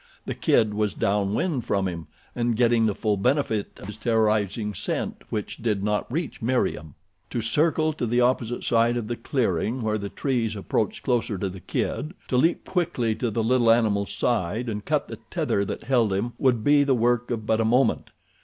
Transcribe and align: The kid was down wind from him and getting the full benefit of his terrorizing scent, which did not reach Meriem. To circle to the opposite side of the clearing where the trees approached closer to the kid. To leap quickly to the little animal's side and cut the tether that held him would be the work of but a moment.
The 0.25 0.33
kid 0.33 0.73
was 0.73 0.95
down 0.95 1.35
wind 1.35 1.63
from 1.63 1.87
him 1.87 2.07
and 2.35 2.55
getting 2.55 2.87
the 2.87 2.95
full 2.95 3.17
benefit 3.17 3.77
of 3.77 3.85
his 3.85 3.97
terrorizing 3.97 4.73
scent, 4.73 5.21
which 5.29 5.57
did 5.57 5.83
not 5.83 6.11
reach 6.11 6.41
Meriem. 6.41 6.95
To 7.29 7.39
circle 7.39 7.93
to 7.93 8.07
the 8.07 8.19
opposite 8.19 8.63
side 8.63 8.97
of 8.97 9.07
the 9.07 9.15
clearing 9.15 9.83
where 9.83 9.99
the 9.99 10.09
trees 10.09 10.55
approached 10.55 11.03
closer 11.03 11.37
to 11.37 11.49
the 11.49 11.59
kid. 11.59 12.15
To 12.29 12.37
leap 12.37 12.65
quickly 12.67 13.13
to 13.13 13.29
the 13.29 13.43
little 13.43 13.69
animal's 13.69 14.11
side 14.11 14.69
and 14.69 14.83
cut 14.83 15.07
the 15.07 15.19
tether 15.29 15.63
that 15.65 15.83
held 15.83 16.13
him 16.13 16.33
would 16.39 16.63
be 16.63 16.83
the 16.83 16.95
work 16.95 17.29
of 17.29 17.45
but 17.45 17.61
a 17.61 17.63
moment. 17.65 18.09